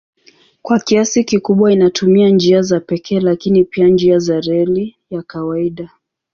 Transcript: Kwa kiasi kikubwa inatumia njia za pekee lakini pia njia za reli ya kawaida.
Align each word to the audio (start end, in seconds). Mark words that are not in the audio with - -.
Kwa 0.61 0.79
kiasi 0.79 1.23
kikubwa 1.23 1.71
inatumia 1.71 2.29
njia 2.29 2.61
za 2.61 2.79
pekee 2.79 3.19
lakini 3.19 3.63
pia 3.63 3.87
njia 3.87 4.19
za 4.19 4.41
reli 4.41 4.95
ya 5.09 5.21
kawaida. 5.21 5.89